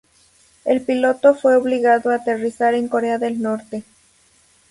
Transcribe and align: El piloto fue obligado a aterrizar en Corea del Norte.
El 0.65 0.81
piloto 0.81 1.35
fue 1.35 1.55
obligado 1.57 2.09
a 2.09 2.15
aterrizar 2.15 2.73
en 2.73 2.87
Corea 2.87 3.19
del 3.19 3.39
Norte. 3.39 3.83